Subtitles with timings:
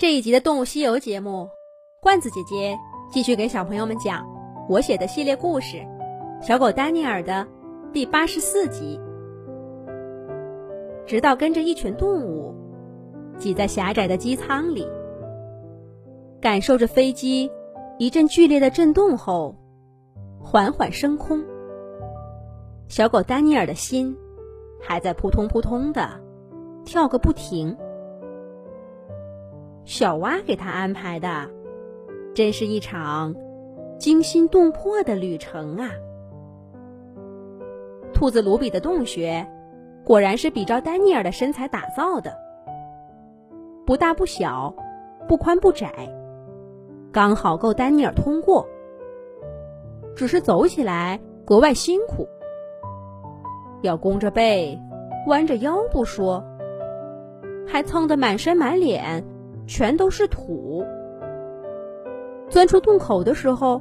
[0.00, 1.46] 这一集的《动物西游》节目，
[2.00, 2.78] 罐子姐姐
[3.12, 4.26] 继续给小朋友们讲
[4.66, 5.76] 我写的系列故事
[6.42, 7.46] 《小狗丹尼尔》的
[7.92, 8.98] 第八十四集。
[11.06, 12.54] 直到跟着一群动物
[13.36, 14.86] 挤在狭窄的机舱里，
[16.40, 17.50] 感受着飞机
[17.98, 19.54] 一阵剧烈的震动后，
[20.42, 21.44] 缓缓升空。
[22.88, 24.16] 小狗丹尼尔的心
[24.80, 26.08] 还在扑通扑通的
[26.86, 27.76] 跳个不停。
[29.90, 31.50] 小蛙给他安排的，
[32.32, 33.34] 真是一场
[33.98, 35.90] 惊心动魄的旅程啊！
[38.14, 39.44] 兔子卢比的洞穴，
[40.04, 42.32] 果然是比照丹尼尔的身材打造的，
[43.84, 44.72] 不大不小，
[45.26, 45.92] 不宽不窄，
[47.10, 48.64] 刚好够丹尼尔通过。
[50.14, 52.28] 只是走起来格外辛苦，
[53.82, 54.78] 要弓着背，
[55.26, 56.44] 弯着腰不说，
[57.66, 59.24] 还蹭得满身满脸。
[59.70, 60.84] 全都是土。
[62.48, 63.80] 钻出洞口的时候，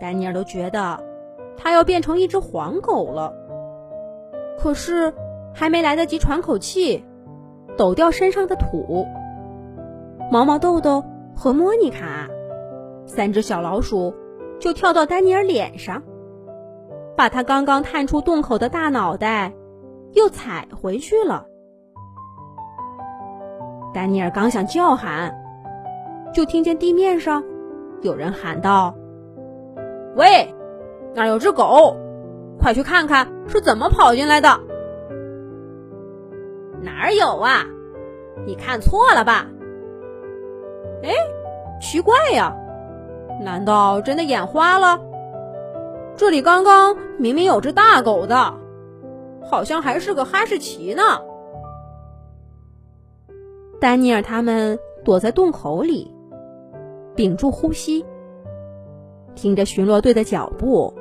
[0.00, 1.02] 丹尼尔都觉得
[1.56, 3.34] 他要变成一只黄狗了。
[4.56, 5.12] 可是
[5.52, 7.04] 还没来得及喘口气，
[7.76, 9.04] 抖掉身上的土，
[10.30, 11.02] 毛毛豆豆
[11.34, 12.30] 和莫妮卡
[13.04, 14.14] 三只小老鼠
[14.60, 16.04] 就跳到丹尼尔脸上，
[17.16, 19.52] 把他刚刚探出洞口的大脑袋
[20.12, 21.48] 又踩回去了。
[23.94, 25.34] 丹尼尔刚想叫喊，
[26.32, 27.42] 就听见地面上
[28.02, 28.94] 有人喊道
[30.16, 30.54] ：“喂，
[31.14, 31.96] 那儿有只狗，
[32.60, 34.48] 快去看看是怎么跑进来的。
[36.82, 37.64] ”“哪儿有啊？
[38.46, 39.46] 你看错了吧
[41.02, 41.10] ？”“哎，
[41.80, 42.54] 奇怪呀，
[43.42, 45.00] 难道真的眼花了？
[46.16, 48.54] 这里刚刚明明有只大狗的，
[49.42, 51.02] 好像还是个哈士奇呢。”
[53.78, 56.10] 丹尼尔他们躲在洞口里，
[57.14, 58.04] 屏住呼吸，
[59.34, 60.92] 听着巡逻队的脚步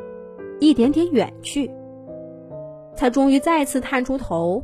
[0.60, 1.72] 一点点远去，
[2.94, 4.62] 才终于再次探出头，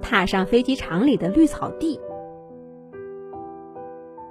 [0.00, 2.00] 踏上飞机场里的绿草地。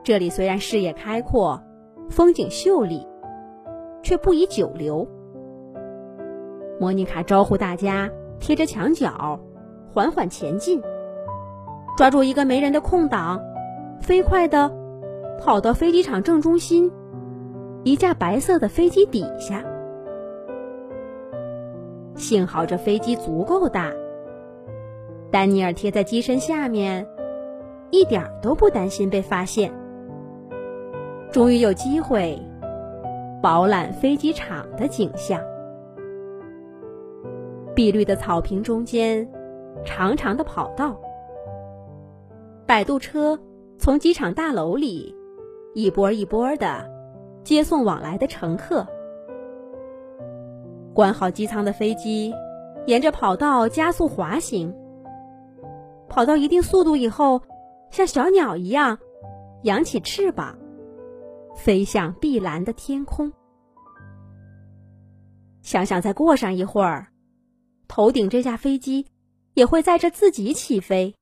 [0.04, 1.62] 这里虽然视野开阔，
[2.10, 3.08] 风景秀丽，
[4.04, 5.08] 却不宜久留。
[6.78, 8.10] 莫妮卡招呼大家
[8.40, 9.40] 贴着墙角，
[9.94, 10.82] 缓缓前进。
[12.02, 13.40] 抓住一个没人的空档，
[14.02, 14.72] 飞快的
[15.40, 16.92] 跑到飞机场正中心
[17.84, 19.64] 一架白色的飞机底下。
[22.16, 23.92] 幸好这飞机足够大，
[25.30, 27.06] 丹尼尔贴在机身下面，
[27.92, 29.72] 一点都不担心被发现。
[31.32, 32.36] 终于有机会
[33.44, 35.40] 饱览飞机场的景象：
[37.76, 39.30] 碧绿的草坪中间，
[39.86, 41.00] 长长的跑道。
[42.72, 43.38] 摆渡车
[43.78, 45.14] 从机场大楼里
[45.74, 46.90] 一波一波的
[47.44, 48.88] 接送往来的乘客。
[50.94, 52.34] 关好机舱的飞机
[52.86, 54.74] 沿着跑道加速滑行，
[56.08, 57.42] 跑到一定速度以后，
[57.90, 58.98] 像小鸟一样
[59.64, 60.58] 扬起翅膀，
[61.58, 63.34] 飞向碧蓝的天空。
[65.62, 67.08] 想想再过上一会儿，
[67.90, 69.08] 头顶这架飞机
[69.56, 71.14] 也会载着自己起飞。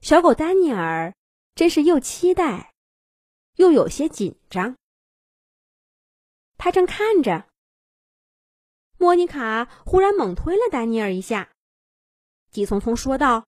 [0.00, 1.14] 小狗丹尼尔
[1.54, 2.72] 真是又期待，
[3.56, 4.76] 又有些紧张。
[6.56, 7.48] 他正看着，
[8.96, 11.52] 莫妮卡忽然猛推了丹尼尔一下，
[12.50, 13.46] 急匆匆说道：“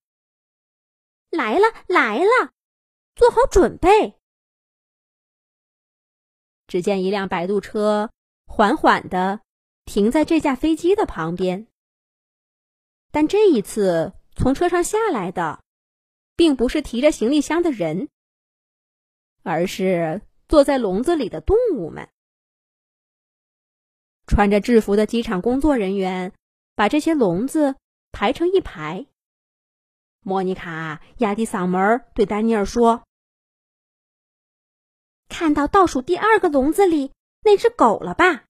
[1.30, 2.52] 来了，来了，
[3.14, 4.18] 做好准备。”
[6.68, 8.10] 只见一辆摆渡车
[8.46, 9.40] 缓缓的
[9.84, 11.66] 停在这架飞机的旁边，
[13.10, 15.62] 但这一次从车上下来的。
[16.36, 18.08] 并不是提着行李箱的人，
[19.42, 22.08] 而是坐在笼子里的动物们。
[24.26, 26.32] 穿着制服的机场工作人员
[26.74, 27.76] 把这些笼子
[28.12, 29.06] 排成一排。
[30.20, 33.02] 莫妮卡压低嗓门对丹尼尔说
[35.28, 37.12] ：“看到倒数第二个笼子里
[37.42, 38.44] 那只狗了吧？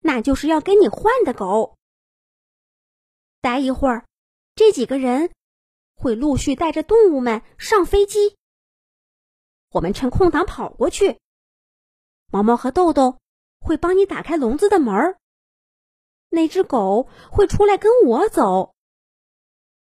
[0.00, 1.76] 那就是要跟你换的狗。
[3.40, 4.06] 待一会儿，
[4.54, 5.30] 这几个人。”
[5.94, 8.36] 会陆续带着动物们上飞机。
[9.70, 11.18] 我们趁空档跑过去。
[12.30, 13.18] 毛毛和豆豆
[13.60, 15.18] 会帮你打开笼子的门儿。
[16.28, 18.74] 那只狗会出来跟我走。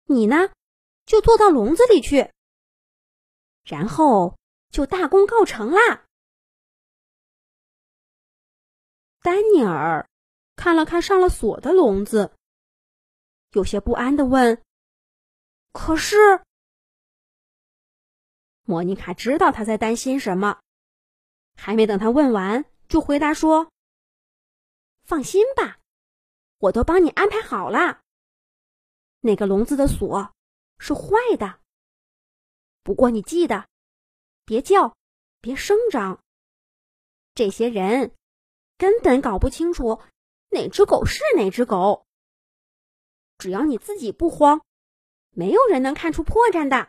[0.05, 0.51] 你呢，
[1.07, 2.31] 就坐到笼子里去。
[3.65, 4.37] 然后
[4.71, 6.05] 就大功告成啦。
[9.23, 10.09] 丹尼尔
[10.57, 12.33] 看了看上了锁的笼子，
[13.53, 14.61] 有些不安的问。
[15.73, 16.45] 可是，
[18.65, 20.61] 莫妮卡知道他在担心什么，
[21.57, 23.73] 还没等他问完，就回答说
[25.03, 25.81] ：“放心吧，
[26.59, 28.03] 我都帮你安排好了。
[29.21, 30.35] 那个笼子的锁
[30.79, 31.61] 是坏的，
[32.83, 33.67] 不过你记得，
[34.45, 34.97] 别叫，
[35.41, 36.23] 别声张。
[37.35, 38.15] 这些人
[38.77, 40.03] 根本搞不清楚
[40.51, 42.07] 哪只狗是哪只狗。
[43.39, 44.65] 只要你自己不慌，
[45.33, 46.89] 没有人能看出破绽的。”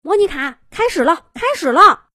[0.00, 2.08] 莫妮卡，开始了，开始了！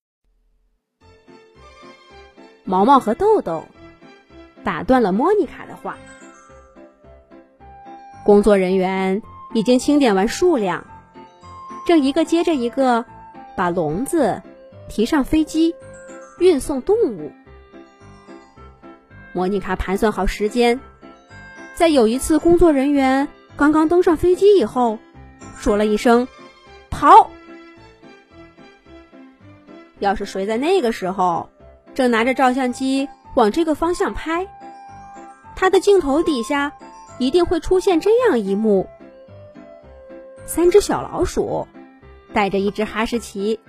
[2.63, 3.65] 毛毛和豆豆
[4.63, 5.97] 打断了莫妮卡的话。
[8.25, 9.21] 工作人员
[9.53, 10.87] 已经清点完数量，
[11.85, 13.05] 正一个接着一个
[13.57, 14.41] 把笼子
[14.89, 15.75] 提上飞机，
[16.39, 17.33] 运送动物。
[19.33, 20.79] 莫妮卡盘算好时间，
[21.75, 23.27] 在有一次工作人员
[23.57, 24.99] 刚刚登上飞机以后，
[25.57, 26.27] 说了一声
[26.89, 27.31] “跑”。
[29.99, 31.49] 要是谁在那个时候
[31.93, 34.47] 正拿着照相机往这个方向拍，
[35.55, 36.73] 他的镜头底下
[37.19, 38.87] 一定会出现这样一幕：
[40.45, 41.67] 三只小老鼠
[42.33, 43.59] 带着一只哈士奇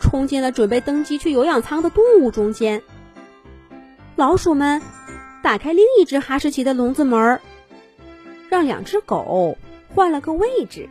[0.00, 2.82] 冲进了准备登机去有氧舱的动物中间。
[4.14, 4.80] 老鼠们
[5.46, 7.40] 打开另一只哈士奇的笼子门，
[8.50, 9.56] 让两只狗
[9.94, 10.88] 换了个位置，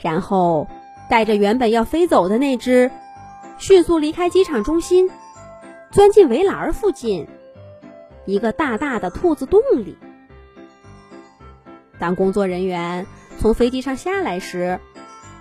[0.00, 0.66] 然后。
[1.08, 2.90] 带着原本要飞走的那只，
[3.58, 5.08] 迅速离开机场中心，
[5.92, 7.28] 钻进围栏附近
[8.24, 9.96] 一个大大的兔子洞里。
[12.00, 13.06] 当工作人员
[13.38, 14.80] 从飞机上下来时，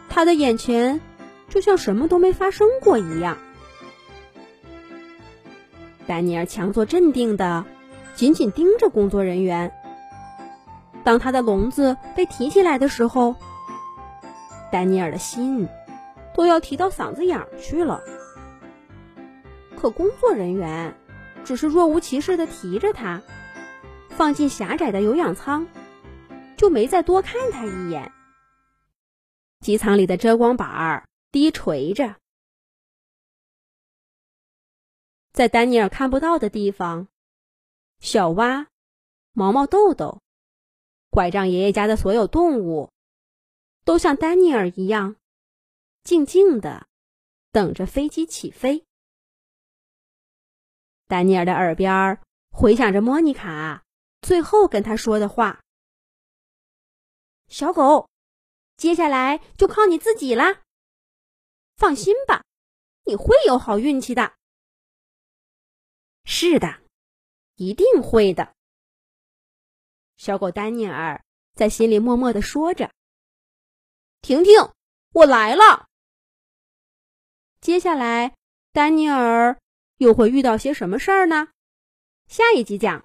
[0.08, 1.02] 他的眼前
[1.50, 3.40] 就像什么都没发生过一样。
[6.08, 7.66] 丹尼尔强作镇定的
[8.14, 9.72] 紧紧盯着工作人员。
[11.04, 13.36] 当他的笼子被提起来的时候。
[14.72, 15.70] 丹尼尔的心
[16.36, 18.02] 都要提到嗓子眼儿去了，
[19.78, 20.94] 可工作人员
[21.46, 23.22] 只是若无其事的提着他，
[24.10, 25.66] 放进狭窄的有氧舱，
[26.58, 28.12] 就没再多看他一眼。
[29.62, 32.16] 机舱里的遮光板儿低垂着，
[35.36, 37.10] 在丹尼尔看不到的地方，
[38.00, 38.68] 小蛙、
[39.34, 40.22] 毛毛豆豆、
[41.10, 42.90] 拐杖爷爷家的所有动物。
[43.84, 45.18] 都像丹尼尔一样，
[46.06, 46.88] 静静的
[47.52, 48.86] 等着飞机起飞。
[51.08, 53.84] 丹尼尔的耳边回响着莫妮卡
[54.22, 55.62] 最后跟他说的话
[57.50, 58.10] ：“小狗，
[58.78, 60.62] 接下来就靠你自己啦！
[61.76, 62.46] 放心吧，
[63.04, 64.34] 你会有好运气的。”
[66.26, 66.82] 是的，
[67.56, 68.54] 一定会的。
[70.18, 71.24] 小狗丹尼尔
[71.54, 72.92] 在心里默默的说着。
[74.22, 74.54] 婷婷，
[75.14, 75.88] 我来了。
[77.62, 78.36] 接下来，
[78.72, 79.60] 丹尼尔
[79.98, 81.50] 又会遇到些什么事儿呢？
[82.28, 83.04] 下一集讲。